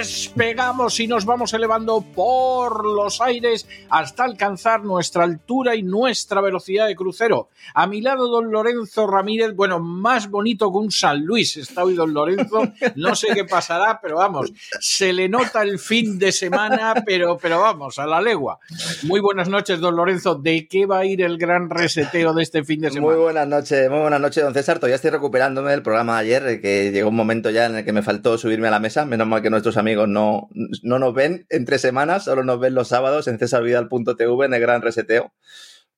[0.00, 6.86] despegamos y nos vamos elevando por los aires hasta alcanzar nuestra altura y nuestra velocidad
[6.86, 7.50] de crucero.
[7.74, 11.96] A mi lado, don Lorenzo Ramírez, bueno, más bonito que un San Luis está hoy
[11.96, 12.62] don Lorenzo,
[12.96, 17.60] no sé qué pasará, pero vamos, se le nota el fin de semana, pero, pero
[17.60, 18.58] vamos, a la legua.
[19.02, 22.64] Muy buenas noches, don Lorenzo, ¿de qué va a ir el gran reseteo de este
[22.64, 23.12] fin de semana?
[23.12, 26.60] Muy buenas noches, muy buenas noches, don César, todavía estoy recuperándome del programa de ayer,
[26.62, 29.26] que llegó un momento ya en el que me faltó subirme a la mesa, menos
[29.26, 30.48] mal que nuestros amigos no,
[30.82, 34.82] no nos ven entre semanas, solo nos ven los sábados en cesarvidal.tv en el gran
[34.82, 35.32] reseteo,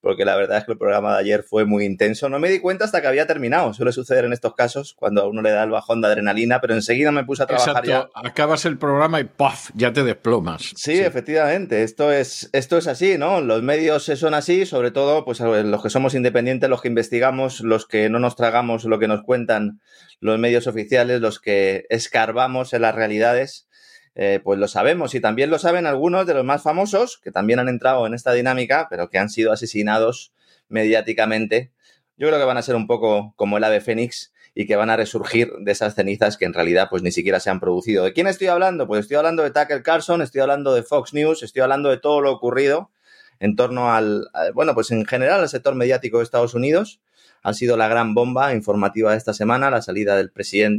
[0.01, 2.27] porque la verdad es que el programa de ayer fue muy intenso.
[2.27, 3.73] No me di cuenta hasta que había terminado.
[3.73, 6.73] Suele suceder en estos casos cuando a uno le da el bajón de adrenalina, pero
[6.73, 8.29] enseguida me puse a trabajar Exacto, ya.
[8.29, 9.69] acabas el programa y ¡paf!
[9.75, 10.73] ya te desplomas.
[10.75, 13.39] Sí, efectivamente, esto es, esto es así, ¿no?
[13.39, 17.87] Los medios son así, sobre todo pues los que somos independientes, los que investigamos, los
[17.87, 19.79] que no nos tragamos lo que nos cuentan
[20.19, 23.67] los medios oficiales, los que escarbamos en las realidades,
[24.15, 27.59] eh, pues lo sabemos y también lo saben algunos de los más famosos que también
[27.59, 30.33] han entrado en esta dinámica, pero que han sido asesinados
[30.69, 31.71] mediáticamente.
[32.17, 34.91] Yo creo que van a ser un poco como el ave fénix y que van
[34.91, 38.03] a resurgir de esas cenizas que en realidad pues ni siquiera se han producido.
[38.03, 38.85] ¿De quién estoy hablando?
[38.85, 42.21] Pues estoy hablando de Tucker Carlson, estoy hablando de Fox News, estoy hablando de todo
[42.21, 42.91] lo ocurrido
[43.39, 47.01] en torno al, al bueno, pues en general al sector mediático de Estados Unidos.
[47.41, 50.31] Ha sido la gran bomba informativa de esta semana, la salida del,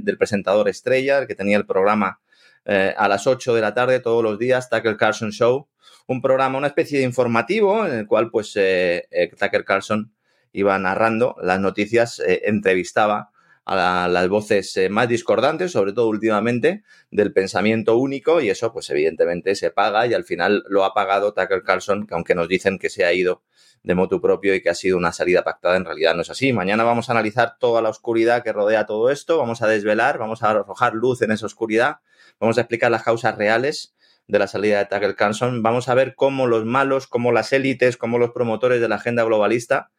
[0.03, 2.21] del presentador estrella, el que tenía el programa
[2.65, 5.69] eh, a las 8 de la tarde todos los días, Tucker Carlson Show,
[6.07, 10.13] un programa, una especie de informativo en el cual pues eh, eh, Tucker Carlson
[10.53, 13.31] iba narrando las noticias, entrevistaba
[13.65, 18.91] a la, las voces más discordantes, sobre todo últimamente, del pensamiento único y eso pues
[18.91, 22.79] evidentemente se paga y al final lo ha pagado Tucker Carlson, que aunque nos dicen
[22.79, 23.43] que se ha ido
[23.85, 26.53] de motu propio y que ha sido una salida pactada, en realidad no es así.
[26.53, 30.43] Mañana vamos a analizar toda la oscuridad que rodea todo esto, vamos a desvelar, vamos
[30.43, 31.99] a arrojar luz en esa oscuridad,
[32.41, 33.95] vamos a explicar las causas reales
[34.27, 37.99] de la salida de Tucker Carlson, vamos a ver cómo los malos, cómo las élites,
[37.99, 39.91] cómo los promotores de la agenda globalista,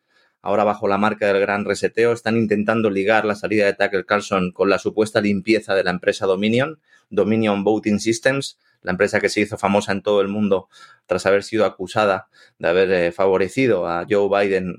[0.46, 4.52] ahora bajo la marca del gran reseteo, están intentando ligar la salida de Tucker Carlson
[4.52, 6.78] con la supuesta limpieza de la empresa Dominion,
[7.10, 10.70] Dominion Voting Systems, la empresa que se hizo famosa en todo el mundo
[11.08, 12.28] tras haber sido acusada
[12.60, 14.76] de haber eh, favorecido a Joe Biden,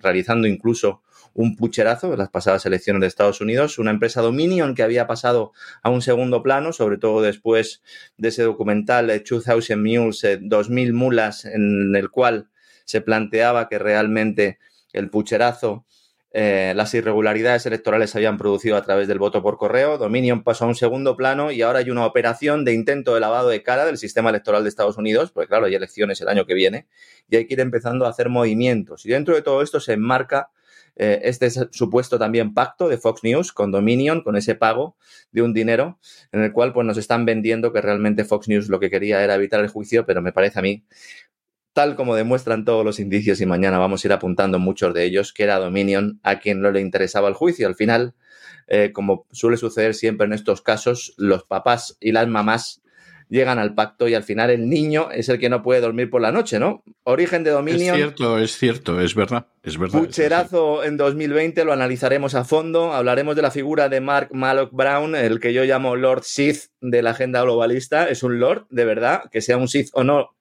[0.00, 1.02] realizando incluso
[1.34, 5.52] un pucherazo en las pasadas elecciones de Estados Unidos, una empresa Dominion que había pasado
[5.82, 7.82] a un segundo plano, sobre todo después
[8.16, 12.46] de ese documental eh, 2000 Mules, eh, 2000 mulas, en el cual
[12.84, 14.58] se planteaba que realmente
[14.92, 15.84] el pucherazo
[16.32, 20.64] eh, las irregularidades electorales se habían producido a través del voto por correo, Dominion pasó
[20.64, 23.84] a un segundo plano y ahora hay una operación de intento de lavado de cara
[23.84, 26.86] del sistema electoral de Estados Unidos, porque claro, hay elecciones el año que viene
[27.28, 29.04] y hay que ir empezando a hacer movimientos.
[29.06, 30.50] Y dentro de todo esto se enmarca
[30.94, 34.96] eh, este supuesto también pacto de Fox News con Dominion, con ese pago
[35.32, 35.98] de un dinero
[36.30, 39.34] en el cual pues, nos están vendiendo que realmente Fox News lo que quería era
[39.34, 40.84] evitar el juicio, pero me parece a mí
[41.72, 45.32] tal como demuestran todos los indicios y mañana vamos a ir apuntando muchos de ellos,
[45.32, 47.66] que era Dominion a quien no le interesaba el juicio.
[47.66, 48.14] Al final,
[48.66, 52.82] eh, como suele suceder siempre en estos casos, los papás y las mamás
[53.30, 56.20] llegan al pacto y al final el niño es el que no puede dormir por
[56.20, 56.82] la noche, ¿no?
[57.04, 57.94] Origen de Dominion.
[57.94, 60.00] Es cierto, es cierto, es verdad, es verdad.
[60.00, 65.14] Pucherazo en 2020, lo analizaremos a fondo, hablaremos de la figura de Mark Malloch Brown,
[65.14, 69.22] el que yo llamo Lord Sith de la agenda globalista, es un Lord, de verdad,
[69.30, 70.34] que sea un Sith o no,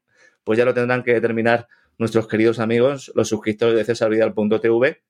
[0.50, 1.68] pues ya lo tendrán que determinar
[2.00, 5.04] nuestros queridos amigos, los suscriptores de cesarvidal.tv.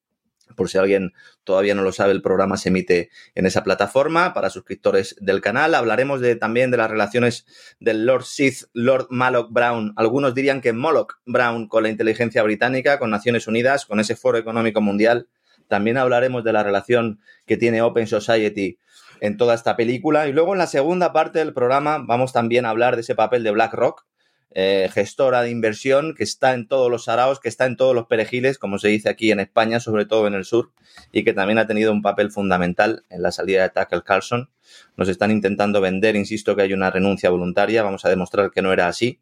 [0.57, 1.13] Por si alguien
[1.45, 5.75] todavía no lo sabe, el programa se emite en esa plataforma para suscriptores del canal.
[5.75, 7.45] Hablaremos también de las relaciones
[7.79, 9.93] del Lord Sith, Lord Malloch Brown.
[9.95, 14.37] Algunos dirían que Moloch Brown con la inteligencia británica, con Naciones Unidas, con ese foro
[14.37, 15.29] económico mundial
[15.69, 18.77] También hablaremos de la relación que tiene Open Society
[19.21, 20.27] en toda esta película.
[20.27, 23.45] Y luego en la segunda parte del programa vamos también a hablar de ese papel
[23.45, 24.08] de BlackRock,
[24.51, 28.07] eh, gestora de inversión que está en todos los araos, que está en todos los
[28.07, 30.71] perejiles, como se dice aquí en España, sobre todo en el sur,
[31.11, 34.49] y que también ha tenido un papel fundamental en la salida de Tucker Carlson.
[34.97, 38.73] Nos están intentando vender, insisto, que hay una renuncia voluntaria, vamos a demostrar que no
[38.73, 39.19] era así.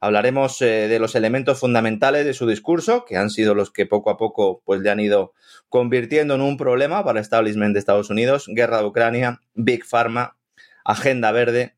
[0.00, 4.10] Hablaremos eh, de los elementos fundamentales de su discurso, que han sido los que poco
[4.10, 5.32] a poco pues, le han ido
[5.68, 10.36] convirtiendo en un problema para el establishment de Estados Unidos, guerra de Ucrania, Big Pharma,
[10.84, 11.76] agenda verde,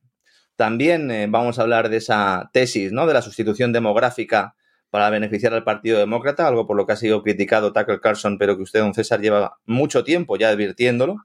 [0.57, 3.07] también eh, vamos a hablar de esa tesis, ¿no?
[3.07, 4.55] De la sustitución demográfica
[4.95, 8.57] para beneficiar al Partido Demócrata, algo por lo que ha sido criticado Tucker Carlson, pero
[8.57, 11.17] que usted, don César, lleva mucho tiempo ya advirtiéndolo.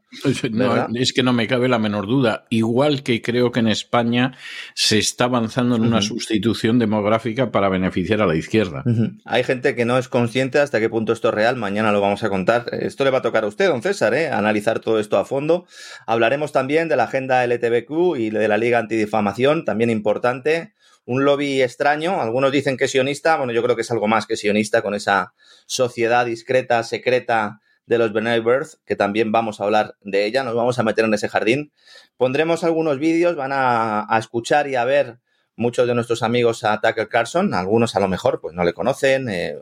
[0.96, 2.48] es que no me cabe la menor duda.
[2.50, 4.36] Igual que creo que en España
[4.74, 8.84] se está avanzando en una sustitución demográfica para beneficiar a la izquierda.
[9.24, 11.56] Hay gente que no es consciente hasta qué punto esto es real.
[11.56, 12.66] Mañana lo vamos a contar.
[12.72, 14.32] Esto le va a tocar a usted, don César, ¿eh?
[14.32, 15.68] analizar todo esto a fondo.
[16.08, 20.74] Hablaremos también de la agenda LTBQ y de la Liga Antidifamación, también importante
[21.10, 22.22] un lobby extraño.
[22.22, 23.36] Algunos dicen que es sionista.
[23.36, 25.34] Bueno, yo creo que es algo más que sionista con esa
[25.66, 30.44] sociedad discreta, secreta de los Bernard Birth, que también vamos a hablar de ella.
[30.44, 31.72] Nos vamos a meter en ese jardín.
[32.16, 35.18] Pondremos algunos vídeos, van a, escuchar y a ver
[35.56, 37.56] muchos de nuestros amigos a Tucker Carlson.
[37.56, 39.30] Algunos a lo mejor pues no le conocen.
[39.30, 39.58] Eh,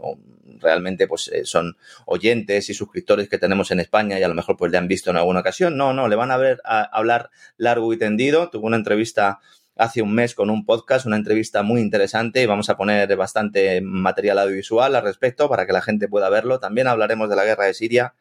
[0.59, 1.77] realmente pues eh, son
[2.07, 5.11] oyentes y suscriptores que tenemos en España y a lo mejor pues le han visto
[5.11, 5.77] en alguna ocasión.
[5.77, 8.49] No, no, le van a ver a hablar largo y tendido.
[8.49, 9.39] Tuvo una entrevista
[9.77, 13.81] hace un mes con un podcast, una entrevista muy interesante y vamos a poner bastante
[13.81, 16.59] material audiovisual al respecto para que la gente pueda verlo.
[16.59, 18.13] También hablaremos de la guerra de Siria.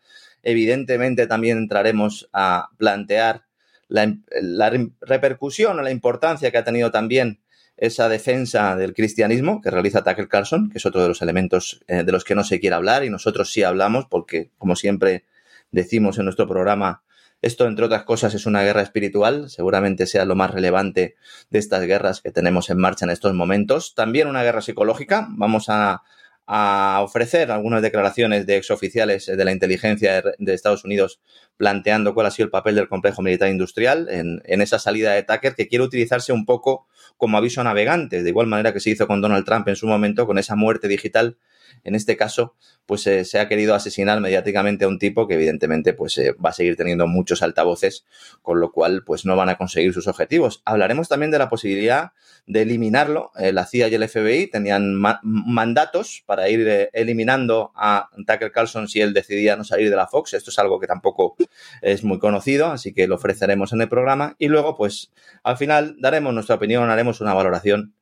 [0.43, 3.47] Evidentemente también entraremos a plantear
[3.89, 4.71] la,
[5.01, 7.41] repercusión o la importancia que ha tenido también
[7.77, 12.05] esa defensa del cristianismo que realiza Tucker Carlson, que es otro de los elementos eh,
[12.05, 15.25] de los que no se quiere hablar y nosotros sí hablamos porque, como siempre
[15.73, 17.03] decimos en nuestro programa,
[17.43, 21.17] esto, entre otras cosas, es una guerra espiritual, seguramente sea lo más relevante
[21.51, 23.95] de estas guerras que tenemos en marcha en estos momentos.
[23.95, 25.29] También una guerra psicológica.
[25.31, 26.03] Vamos a,
[26.49, 31.21] ofrecer algunas declaraciones de exoficiales de la inteligencia de Estados Unidos
[31.57, 35.25] planteando cuál ha sido el papel del complejo militar industrial en, en, esa salida de
[35.25, 36.87] Tucker que quiere utilizarse un poco
[37.17, 39.89] como aviso a navegantes, de igual manera que se hizo con Donald Trump en su
[39.89, 41.37] momento, con esa muerte digital
[41.85, 45.93] en este caso, pues eh, se ha querido asesinar mediáticamente a un tipo que evidentemente
[45.93, 48.07] pues eh, va a seguir teniendo muchos altavoces,
[48.43, 50.63] con lo cual pues no van a conseguir sus objetivos.
[50.65, 52.13] Hablaremos también de la posibilidad
[52.47, 53.33] de eliminarlo.
[53.39, 59.01] Eh, la CIA y el FBI tenían mandatos para ir eliminando a Tucker Carlson si
[59.01, 60.35] él decidía no salir de la Fox.
[60.35, 61.37] Esto es algo que tampoco
[61.83, 64.37] es muy conocido, así que lo ofreceremos en el programa.
[64.39, 67.95] Y luego, pues al final daremos nuestra opinión, haremos una valoración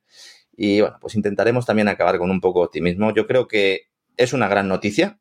[0.57, 3.13] y bueno, pues intentaremos también acabar con un poco de optimismo.
[3.13, 5.19] Yo creo que es una gran noticia.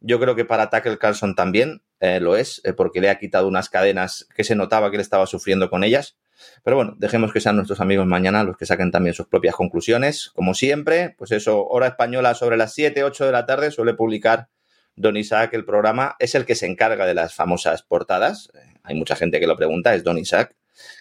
[0.00, 3.48] Yo creo que para Tucker Carlson también eh, lo es, eh, porque le ha quitado
[3.48, 6.16] unas cadenas que se notaba que él estaba sufriendo con ellas.
[6.62, 10.30] Pero bueno, dejemos que sean nuestros amigos mañana los que saquen también sus propias conclusiones.
[10.34, 14.48] Como siempre, pues eso, hora española sobre las 7, 8 de la tarde suele publicar
[14.94, 16.16] Don Isaac el programa.
[16.18, 18.50] Es el que se encarga de las famosas portadas.
[18.54, 20.54] Eh, hay mucha gente que lo pregunta, es Don Isaac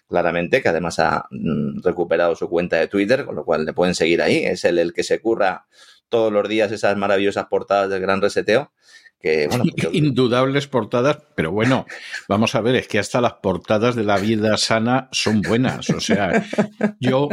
[0.07, 3.95] claramente, que además ha mm, recuperado su cuenta de Twitter, con lo cual le pueden
[3.95, 4.37] seguir ahí.
[4.37, 5.65] Es el, el que se curra
[6.09, 8.71] todos los días esas maravillosas portadas del gran reseteo.
[9.19, 11.85] Que, bueno, pues Indudables portadas, pero bueno,
[12.27, 15.89] vamos a ver, es que hasta las portadas de la vida sana son buenas.
[15.89, 16.45] O sea,
[16.99, 17.29] yo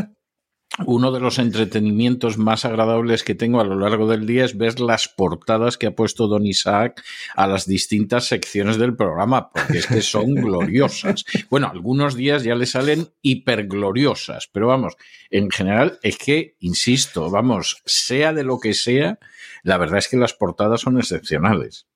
[0.87, 4.81] uno de los entretenimientos más agradables que tengo a lo largo del día es ver
[4.81, 7.03] las portadas que ha puesto Don Isaac
[7.35, 11.25] a las distintas secciones del programa, porque es que son gloriosas.
[11.51, 14.97] Bueno, algunos días ya le salen hipergloriosas, pero vamos,
[15.31, 19.19] en general es que, insisto, vamos, sea de lo que sea,
[19.63, 21.87] la verdad es que las portadas son excepcionales.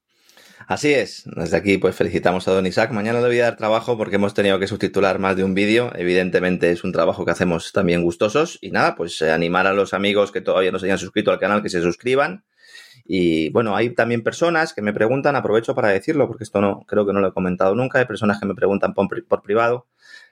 [0.66, 2.90] Así es, desde aquí pues felicitamos a Don Isaac.
[2.90, 5.92] Mañana le voy a dar trabajo porque hemos tenido que subtitular más de un vídeo.
[5.94, 8.58] Evidentemente es un trabajo que hacemos también gustosos.
[8.62, 11.38] Y nada, pues eh, animar a los amigos que todavía no se hayan suscrito al
[11.38, 12.44] canal que se suscriban.
[13.04, 17.06] Y bueno, hay también personas que me preguntan, aprovecho para decirlo porque esto no creo
[17.06, 19.86] que no lo he comentado nunca, hay personas que me preguntan por, por privado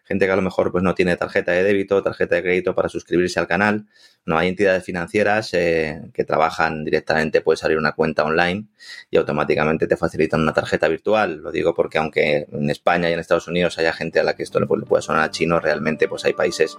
[0.04, 2.88] gente que a lo mejor pues no tiene tarjeta de débito, tarjeta de crédito para
[2.88, 3.86] suscribirse al canal.
[4.26, 8.66] No hay entidades financieras eh, que trabajan directamente, puedes abrir una cuenta online
[9.10, 11.42] y automáticamente te facilitan una tarjeta virtual.
[11.42, 14.42] Lo digo porque aunque en España y en Estados Unidos haya gente a la que
[14.42, 16.78] esto le, puede sonar a chino, realmente pues hay países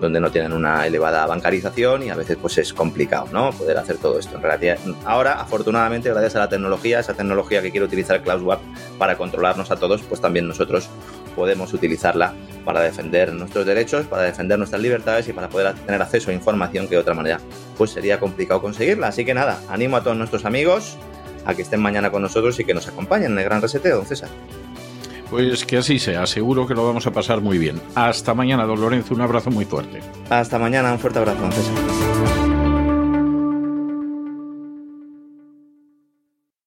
[0.00, 3.50] donde no tienen una elevada bancarización y a veces pues es complicado, ¿no?
[3.50, 4.36] Poder hacer todo esto.
[4.36, 8.60] En realidad, ahora, afortunadamente, gracias a la tecnología, esa tecnología que quiere utilizar CloudSwap
[8.98, 10.90] para controlarnos a todos, pues también nosotros
[11.36, 16.30] podemos utilizarla para defender nuestros derechos, para defender nuestras libertades y para poder tener acceso
[16.30, 17.38] a información que de otra manera
[17.78, 19.08] pues sería complicado conseguirla.
[19.08, 20.96] Así que nada, animo a todos nuestros amigos
[21.44, 24.06] a que estén mañana con nosotros y que nos acompañen en el Gran Reseteo, don
[24.06, 24.28] César.
[25.30, 27.80] Pues que así sea, seguro que lo vamos a pasar muy bien.
[27.94, 30.00] Hasta mañana, don Lorenzo, un abrazo muy fuerte.
[30.30, 32.15] Hasta mañana, un fuerte abrazo, don César.